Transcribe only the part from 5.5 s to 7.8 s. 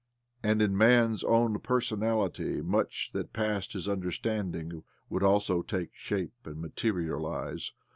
take shape and materialize.